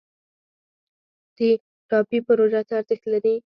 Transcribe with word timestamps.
د 1.37 1.39
ټاپي 1.89 2.19
پروژه 2.27 2.61
څه 2.67 2.73
ارزښت 2.79 3.05
لري؟ 3.13 3.35